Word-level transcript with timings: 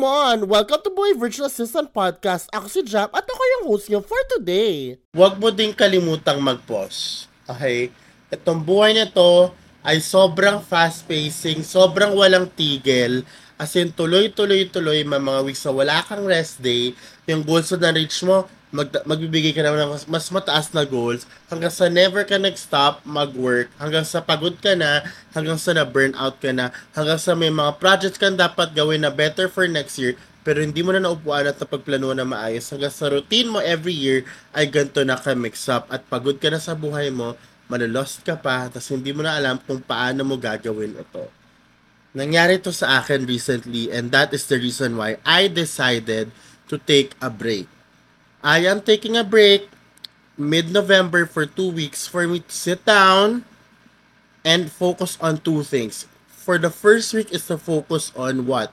Come 0.00 0.08
on! 0.08 0.48
Welcome 0.48 0.80
to 0.80 0.92
Boy 0.96 1.12
Virtual 1.12 1.44
Assistant 1.44 1.92
Podcast. 1.92 2.48
Ako 2.56 2.72
si 2.72 2.80
Jam 2.88 3.12
at 3.12 3.20
ako 3.20 3.42
yung 3.52 3.64
host 3.68 3.92
niyo 3.92 4.00
for 4.00 4.16
today. 4.32 4.96
Huwag 5.12 5.36
mo 5.36 5.52
din 5.52 5.76
kalimutang 5.76 6.40
mag-pause. 6.40 7.28
Okay? 7.44 7.92
Itong 8.32 8.64
buhay 8.64 8.96
na 8.96 9.04
to 9.12 9.52
ay 9.84 10.00
sobrang 10.00 10.64
fast-pacing, 10.64 11.60
sobrang 11.60 12.16
walang 12.16 12.48
tigil. 12.48 13.28
As 13.60 13.76
in, 13.76 13.92
tuloy-tuloy-tuloy, 13.92 15.04
may 15.04 15.20
mga 15.20 15.44
weeks 15.44 15.68
na 15.68 15.72
wala 15.76 16.00
kang 16.08 16.24
rest 16.24 16.64
day. 16.64 16.96
Yung 17.28 17.44
goals 17.44 17.68
na 17.76 17.92
na-reach 17.92 18.24
mo, 18.24 18.48
mag, 18.70 18.86
magbibigay 19.02 19.50
ka 19.50 19.66
naman 19.66 19.82
ng 19.82 20.06
mas, 20.06 20.30
mataas 20.30 20.70
na 20.70 20.86
goals 20.86 21.26
hanggang 21.50 21.74
sa 21.74 21.90
never 21.90 22.22
ka 22.22 22.38
nag-stop 22.38 23.02
mag-work, 23.02 23.66
hanggang 23.76 24.06
sa 24.06 24.22
pagod 24.22 24.54
ka 24.62 24.78
na, 24.78 25.02
hanggang 25.34 25.58
sa 25.58 25.74
na-burnout 25.74 26.38
ka 26.38 26.54
na, 26.54 26.70
hanggang 26.94 27.18
sa 27.18 27.34
may 27.34 27.50
mga 27.50 27.82
projects 27.82 28.18
kang 28.18 28.38
dapat 28.38 28.70
gawin 28.72 29.02
na 29.02 29.10
better 29.10 29.50
for 29.50 29.66
next 29.66 29.98
year, 29.98 30.14
pero 30.46 30.62
hindi 30.62 30.80
mo 30.80 30.94
na 30.94 31.02
naupuan 31.02 31.50
at 31.50 31.58
napagplano 31.58 32.14
na 32.14 32.24
maayos 32.24 32.70
hanggang 32.70 32.94
sa 32.94 33.10
routine 33.10 33.50
mo 33.50 33.58
every 33.60 33.92
year 33.92 34.22
ay 34.54 34.70
ganito 34.70 35.02
na 35.02 35.18
ka 35.18 35.34
mix 35.34 35.66
up 35.66 35.90
at 35.90 36.06
pagod 36.06 36.38
ka 36.38 36.48
na 36.48 36.62
sa 36.62 36.78
buhay 36.78 37.10
mo, 37.10 37.34
malolost 37.66 38.22
ka 38.22 38.38
pa, 38.38 38.70
tapos 38.70 38.88
hindi 38.94 39.10
mo 39.10 39.26
na 39.26 39.34
alam 39.34 39.58
kung 39.66 39.82
paano 39.82 40.22
mo 40.22 40.38
gagawin 40.38 40.94
ito. 40.94 41.26
Nangyari 42.10 42.58
to 42.58 42.74
sa 42.74 42.98
akin 42.98 43.22
recently 43.26 43.90
and 43.90 44.10
that 44.10 44.34
is 44.34 44.46
the 44.50 44.58
reason 44.58 44.98
why 44.98 45.18
I 45.22 45.46
decided 45.46 46.34
to 46.66 46.74
take 46.74 47.14
a 47.22 47.30
break 47.30 47.70
I 48.40 48.64
am 48.64 48.80
taking 48.80 49.20
a 49.20 49.24
break 49.24 49.68
mid-November 50.40 51.28
for 51.28 51.44
two 51.44 51.68
weeks 51.68 52.08
for 52.08 52.24
me 52.24 52.40
to 52.40 52.52
sit 52.52 52.88
down 52.88 53.44
and 54.44 54.72
focus 54.72 55.20
on 55.20 55.44
two 55.44 55.60
things. 55.60 56.08
For 56.24 56.56
the 56.56 56.72
first 56.72 57.12
week 57.12 57.28
is 57.36 57.44
to 57.52 57.60
focus 57.60 58.12
on 58.16 58.48
what? 58.48 58.72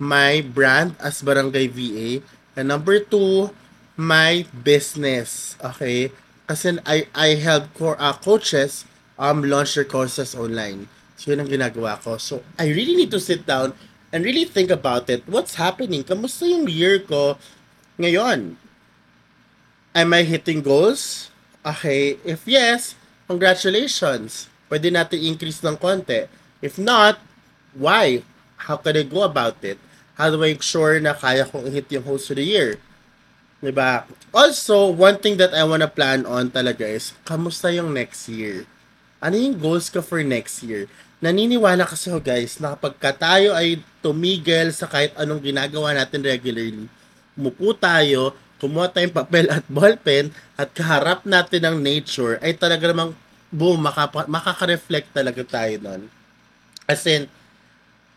My 0.00 0.40
brand 0.40 0.96
as 1.04 1.20
Barangay 1.20 1.68
VA. 1.68 2.24
And 2.56 2.72
number 2.72 2.96
two, 2.96 3.52
my 4.00 4.48
business. 4.64 5.60
Okay? 5.60 6.08
Kasi 6.48 6.80
I, 6.88 7.04
I 7.12 7.36
help 7.36 7.76
co- 7.76 8.00
uh, 8.00 8.16
coaches 8.16 8.88
um, 9.20 9.44
launch 9.44 9.76
their 9.76 9.84
courses 9.84 10.32
online. 10.32 10.88
So, 11.20 11.30
yun 11.30 11.44
ang 11.44 11.52
ginagawa 11.52 12.00
ko. 12.00 12.16
So, 12.16 12.40
I 12.56 12.72
really 12.72 12.96
need 12.96 13.12
to 13.12 13.20
sit 13.20 13.44
down 13.44 13.76
and 14.16 14.24
really 14.24 14.48
think 14.48 14.72
about 14.72 15.12
it. 15.12 15.28
What's 15.28 15.60
happening? 15.60 16.08
Kamusta 16.08 16.48
yung 16.48 16.64
year 16.72 17.04
ko 17.04 17.36
ngayon? 18.00 18.63
Am 19.94 20.10
I 20.10 20.26
hitting 20.26 20.58
goals? 20.58 21.30
Okay, 21.62 22.18
if 22.26 22.42
yes, 22.50 22.98
congratulations. 23.30 24.50
Pwede 24.66 24.90
natin 24.90 25.22
increase 25.22 25.62
ng 25.62 25.78
konti. 25.78 26.26
If 26.58 26.82
not, 26.82 27.22
why? 27.78 28.26
How 28.58 28.74
can 28.74 28.98
I 28.98 29.06
go 29.06 29.22
about 29.22 29.62
it? 29.62 29.78
How 30.18 30.34
do 30.34 30.42
I 30.42 30.58
ensure 30.58 30.98
na 30.98 31.14
kaya 31.14 31.46
kong 31.46 31.70
hit 31.70 31.86
yung 31.94 32.02
host 32.02 32.26
of 32.34 32.42
the 32.42 32.46
year? 32.46 32.82
Diba? 33.62 34.02
Also, 34.34 34.90
one 34.90 35.14
thing 35.22 35.38
that 35.38 35.54
I 35.54 35.62
wanna 35.62 35.86
plan 35.86 36.26
on 36.26 36.50
talaga 36.50 36.90
is, 36.90 37.14
kamusta 37.22 37.70
yung 37.70 37.94
next 37.94 38.26
year? 38.26 38.66
Ano 39.22 39.38
yung 39.38 39.62
goals 39.62 39.94
ko 39.94 40.02
for 40.02 40.26
next 40.26 40.66
year? 40.66 40.90
Naniniwala 41.22 41.86
kasi 41.86 42.10
ho 42.10 42.18
guys, 42.18 42.58
na 42.58 42.74
kapag 42.74 42.98
tayo 43.14 43.54
ay 43.54 43.78
tumigil 44.02 44.74
sa 44.74 44.90
kahit 44.90 45.14
anong 45.14 45.38
ginagawa 45.38 45.94
natin 45.94 46.18
regularly, 46.18 46.90
umupo 47.38 47.70
tayo, 47.78 48.34
kumuha 48.64 48.88
tayong 48.88 49.12
papel 49.12 49.44
at 49.52 49.60
ballpen 49.68 50.32
at 50.56 50.72
kaharap 50.72 51.28
natin 51.28 51.68
ng 51.68 51.76
nature, 51.84 52.40
ay 52.40 52.56
talaga 52.56 52.88
namang 52.88 53.12
boom, 53.52 53.84
makapa, 53.84 54.24
makaka-reflect 54.24 55.12
talaga 55.12 55.44
tayo 55.44 55.76
nun. 55.84 56.02
As 56.88 57.04
in, 57.04 57.28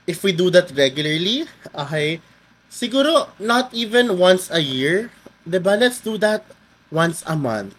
if 0.08 0.24
we 0.24 0.32
do 0.32 0.48
that 0.56 0.72
regularly, 0.72 1.44
okay, 1.76 2.24
siguro 2.72 3.28
not 3.44 3.76
even 3.76 4.16
once 4.16 4.48
a 4.48 4.64
year, 4.64 5.12
'di 5.44 5.60
ba? 5.60 5.76
Let's 5.76 6.00
do 6.00 6.16
that 6.24 6.48
once 6.88 7.28
a 7.28 7.36
month. 7.36 7.76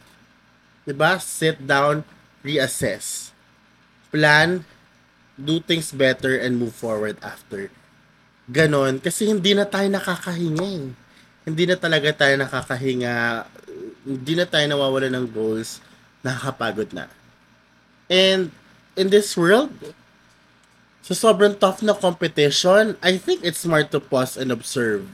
'Di 0.85 0.93
ba? 0.93 1.17
Sit 1.17 1.65
down, 1.65 2.05
reassess. 2.45 3.33
Plan, 4.13 4.69
do 5.41 5.57
things 5.61 5.89
better 5.93 6.37
and 6.37 6.61
move 6.61 6.77
forward 6.77 7.17
after. 7.25 7.73
Ganon, 8.49 9.01
kasi 9.01 9.29
hindi 9.29 9.53
na 9.53 9.69
tayo 9.69 9.89
nakakahinga 9.89 10.69
eh 10.69 11.08
hindi 11.49 11.65
na 11.65 11.81
talaga 11.81 12.13
tayo 12.13 12.37
nakakahinga, 12.37 13.49
hindi 14.05 14.33
na 14.37 14.45
tayo 14.45 14.69
nawawala 14.69 15.09
ng 15.09 15.33
goals, 15.33 15.81
nakakapagod 16.21 16.93
na. 16.93 17.09
And 18.13 18.53
in 19.01 19.09
this 19.09 19.33
world, 19.33 19.73
sa 21.01 21.17
so 21.17 21.33
sobrang 21.33 21.57
tough 21.57 21.81
na 21.81 21.97
competition, 21.97 23.01
I 23.01 23.17
think 23.17 23.41
it's 23.41 23.65
smart 23.65 23.89
to 23.97 24.01
pause 24.01 24.37
and 24.37 24.53
observe 24.53 25.09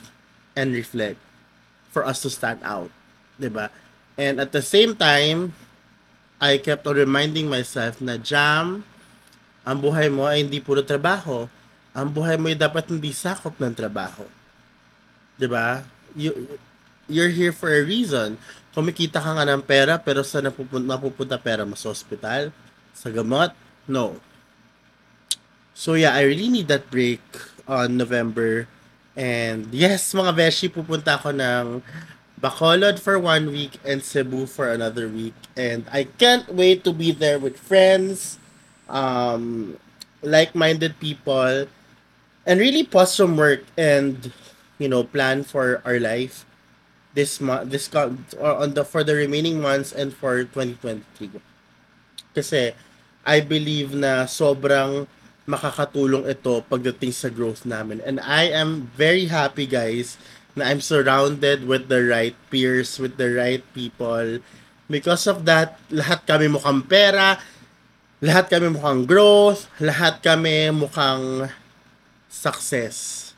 and 0.58 0.74
reflect 0.74 1.22
for 1.94 2.02
us 2.02 2.18
to 2.26 2.30
stand 2.34 2.58
out. 2.66 2.90
ba? 3.38 3.38
Diba? 3.38 3.66
And 4.18 4.42
at 4.42 4.50
the 4.50 4.62
same 4.62 4.98
time, 4.98 5.54
I 6.42 6.58
kept 6.58 6.82
on 6.90 6.98
reminding 6.98 7.46
myself 7.46 8.02
na 8.02 8.18
jam, 8.18 8.82
ang 9.62 9.78
buhay 9.78 10.10
mo 10.10 10.26
ay 10.26 10.42
hindi 10.42 10.58
puro 10.58 10.82
trabaho. 10.82 11.46
Ang 11.94 12.10
buhay 12.10 12.34
mo 12.42 12.50
ay 12.50 12.58
dapat 12.58 12.90
hindi 12.90 13.14
sakop 13.14 13.54
ng 13.62 13.70
trabaho. 13.70 14.26
ba? 15.46 15.86
You, 16.14 16.58
you're 17.08 17.30
here 17.30 17.52
for 17.52 17.70
a 17.70 17.82
reason. 17.82 18.38
Kumikita 18.74 19.22
ka 19.22 19.30
nga 19.38 19.46
ng 19.46 19.62
pera, 19.62 20.00
pero 20.00 20.22
sa 20.26 20.42
napupunta, 20.42 20.98
napupunta 20.98 21.38
pera 21.38 21.62
mo 21.62 21.78
sa 21.78 21.94
hospital, 21.94 22.50
sa 22.94 23.10
gamot, 23.10 23.54
no. 23.86 24.18
So 25.74 25.94
yeah, 25.94 26.14
I 26.14 26.22
really 26.26 26.48
need 26.48 26.70
that 26.70 26.90
break 26.90 27.22
on 27.66 27.98
November. 27.98 28.66
And 29.14 29.70
yes, 29.70 30.14
mga 30.14 30.34
beshi, 30.34 30.66
pupunta 30.70 31.18
ako 31.18 31.34
ng 31.34 31.82
Bacolod 32.42 32.98
for 32.98 33.18
one 33.18 33.48
week 33.50 33.78
and 33.86 34.02
Cebu 34.02 34.46
for 34.46 34.70
another 34.70 35.08
week. 35.08 35.34
And 35.56 35.86
I 35.90 36.04
can't 36.18 36.46
wait 36.50 36.84
to 36.84 36.92
be 36.92 37.10
there 37.14 37.38
with 37.38 37.56
friends, 37.56 38.38
um, 38.90 39.78
like-minded 40.20 40.98
people, 40.98 41.66
and 42.44 42.54
really 42.60 42.84
pause 42.84 43.16
from 43.16 43.38
work 43.38 43.64
and 43.78 44.30
you 44.78 44.88
know 44.88 45.04
plan 45.04 45.42
for 45.42 45.80
our 45.84 46.00
life 46.00 46.44
this 47.14 47.40
month 47.40 47.70
this 47.70 47.86
on 48.40 48.74
the 48.74 48.84
for 48.84 49.04
the 49.04 49.14
remaining 49.14 49.62
months 49.62 49.94
and 49.94 50.14
for 50.14 50.42
2023 50.42 51.38
kasi 52.34 52.74
I 53.24 53.40
believe 53.40 53.96
na 53.96 54.28
sobrang 54.28 55.08
makakatulong 55.48 56.28
ito 56.28 56.60
pagdating 56.68 57.12
sa 57.12 57.28
growth 57.28 57.64
namin. 57.68 58.00
And 58.04 58.20
I 58.20 58.52
am 58.52 58.92
very 58.96 59.28
happy 59.28 59.64
guys 59.64 60.16
na 60.56 60.68
I'm 60.68 60.84
surrounded 60.84 61.64
with 61.64 61.88
the 61.88 62.04
right 62.04 62.36
peers 62.48 63.00
with 63.00 63.16
the 63.16 63.32
right 63.32 63.64
people. 63.72 64.40
Because 64.88 65.24
of 65.24 65.48
that 65.48 65.80
lahat 65.88 66.28
kami 66.28 66.52
mukhang 66.52 66.84
pera 66.84 67.40
lahat 68.20 68.52
kami 68.52 68.72
mukhang 68.72 69.04
growth 69.08 69.68
lahat 69.80 70.20
kami 70.20 70.72
mukhang 70.72 71.48
success 72.28 73.32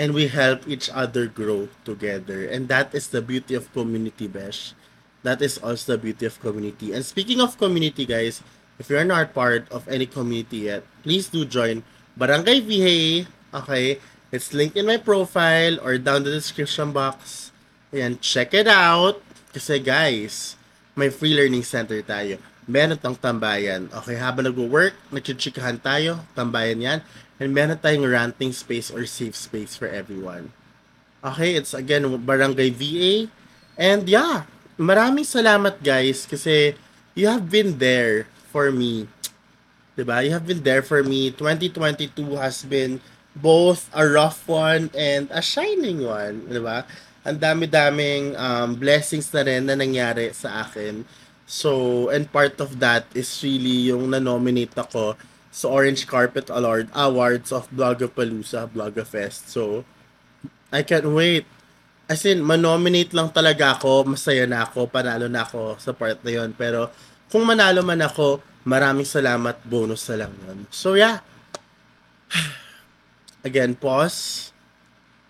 and 0.00 0.16
we 0.16 0.32
help 0.32 0.64
each 0.64 0.88
other 0.88 1.28
grow 1.28 1.68
together. 1.84 2.48
And 2.48 2.72
that 2.72 2.96
is 2.96 3.12
the 3.12 3.20
beauty 3.20 3.52
of 3.52 3.68
community, 3.76 4.24
Besh. 4.24 4.72
That 5.20 5.44
is 5.44 5.60
also 5.60 5.92
the 5.92 6.00
beauty 6.00 6.24
of 6.24 6.40
community. 6.40 6.96
And 6.96 7.04
speaking 7.04 7.44
of 7.44 7.60
community, 7.60 8.08
guys, 8.08 8.40
if 8.80 8.88
you're 8.88 9.04
not 9.04 9.36
part 9.36 9.68
of 9.68 9.84
any 9.92 10.08
community 10.08 10.72
yet, 10.72 10.88
please 11.04 11.28
do 11.28 11.44
join 11.44 11.84
Barangay 12.16 12.64
VA. 12.64 13.28
Okay? 13.52 14.00
It's 14.32 14.56
linked 14.56 14.80
in 14.80 14.88
my 14.88 14.96
profile 14.96 15.76
or 15.84 16.00
down 16.00 16.24
the 16.24 16.32
description 16.32 16.96
box. 16.96 17.52
Ayan, 17.92 18.16
check 18.24 18.56
it 18.56 18.72
out. 18.72 19.20
Kasi 19.52 19.84
guys, 19.84 20.56
may 20.96 21.12
free 21.12 21.36
learning 21.36 21.68
center 21.68 22.00
tayo. 22.00 22.40
Meron 22.64 22.96
tang 22.96 23.18
tambayan. 23.18 23.90
Okay, 23.90 24.14
habang 24.16 24.46
nag-work, 24.46 24.94
nagchichikahan 25.10 25.76
tayo, 25.82 26.22
tambayan 26.32 26.78
yan. 26.80 26.98
And 27.40 27.56
meron 27.56 27.80
tayong 27.80 28.04
ranting 28.04 28.52
space 28.52 28.92
or 28.92 29.08
safe 29.08 29.32
space 29.32 29.72
for 29.72 29.88
everyone. 29.88 30.52
Okay, 31.24 31.56
it's 31.56 31.72
again 31.72 32.04
Barangay 32.20 32.68
VA. 32.68 33.32
And 33.80 34.04
yeah, 34.04 34.44
maraming 34.76 35.24
salamat 35.24 35.80
guys 35.80 36.28
kasi 36.28 36.76
you 37.16 37.32
have 37.32 37.48
been 37.48 37.80
there 37.80 38.28
for 38.52 38.68
me. 38.68 39.08
'Di 39.96 40.04
ba? 40.04 40.20
You 40.20 40.36
have 40.36 40.44
been 40.44 40.60
there 40.60 40.84
for 40.84 41.00
me. 41.00 41.32
2022 41.32 42.36
has 42.36 42.64
been 42.64 43.00
both 43.32 43.88
a 43.96 44.04
rough 44.04 44.44
one 44.44 44.92
and 44.92 45.32
a 45.32 45.40
shining 45.40 46.04
one, 46.04 46.44
'di 46.44 46.60
ba? 46.60 46.84
Ang 47.24 47.36
dami-daming 47.36 48.32
um, 48.36 48.76
blessings 48.80 49.28
na 49.32 49.44
rin 49.44 49.68
na 49.68 49.76
nangyari 49.76 50.32
sa 50.32 50.64
akin. 50.64 51.04
So, 51.44 52.08
and 52.08 52.24
part 52.28 52.56
of 52.64 52.80
that 52.80 53.04
is 53.12 53.28
really 53.44 53.92
yung 53.92 54.08
na-nominate 54.08 54.72
ako 54.72 55.20
sa 55.50 55.66
Orange 55.66 56.06
Carpet 56.06 56.46
Award, 56.48 56.88
Awards 56.94 57.50
of 57.50 57.66
Blogapalooza, 57.74 58.70
Blogafest. 58.70 59.50
So, 59.50 59.82
I 60.70 60.86
can't 60.86 61.10
wait. 61.10 61.44
As 62.06 62.22
in, 62.26 62.42
manominate 62.42 63.10
lang 63.14 63.34
talaga 63.34 63.78
ako, 63.78 64.14
masaya 64.14 64.46
na 64.46 64.66
ako, 64.66 64.86
panalo 64.86 65.26
na 65.26 65.42
ako 65.42 65.78
sa 65.82 65.90
part 65.90 66.22
na 66.22 66.30
yon. 66.30 66.54
Pero, 66.54 66.90
kung 67.30 67.42
manalo 67.42 67.82
man 67.82 68.02
ako, 68.02 68.42
maraming 68.66 69.06
salamat, 69.06 69.58
bonus 69.66 70.06
na 70.10 70.26
lang 70.26 70.32
yun. 70.46 70.58
So, 70.70 70.94
yeah. 70.94 71.22
Again, 73.46 73.74
pause. 73.74 74.50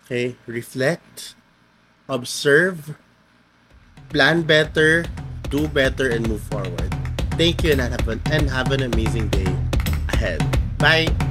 Okay? 0.05 0.37
Reflect, 0.45 1.33
observe, 2.05 2.97
plan 4.09 4.45
better, 4.45 5.05
do 5.49 5.65
better, 5.69 6.09
and 6.09 6.29
move 6.29 6.45
forward. 6.49 6.89
Thank 7.39 7.63
you 7.63 7.73
and 7.73 7.81
have 7.81 8.05
an, 8.05 8.21
and 8.29 8.49
have 8.49 8.69
an 8.69 8.83
amazing 8.83 9.29
day 9.29 9.50
ahead. 10.21 10.77
Bye! 10.77 11.30